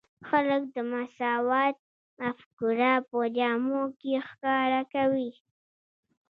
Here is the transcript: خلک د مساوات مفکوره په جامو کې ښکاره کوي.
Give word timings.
خلک 0.29 0.61
د 0.75 0.77
مساوات 0.91 1.75
مفکوره 2.21 2.93
په 3.09 3.17
جامو 3.37 3.81
کې 3.99 4.13
ښکاره 4.27 4.81
کوي. 4.93 5.31